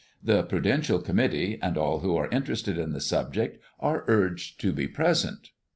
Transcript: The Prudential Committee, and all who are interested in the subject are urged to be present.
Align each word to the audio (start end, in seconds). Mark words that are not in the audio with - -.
The 0.23 0.41
Prudential 0.41 0.97
Committee, 0.99 1.59
and 1.61 1.77
all 1.77 1.99
who 1.99 2.17
are 2.17 2.27
interested 2.29 2.75
in 2.79 2.89
the 2.91 2.99
subject 2.99 3.61
are 3.79 4.03
urged 4.07 4.59
to 4.61 4.73
be 4.73 4.87
present. 4.87 5.51